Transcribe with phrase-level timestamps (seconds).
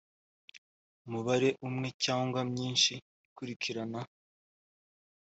[1.05, 2.93] umubare umwe cyangwa myinshi
[3.29, 3.99] ikurikirana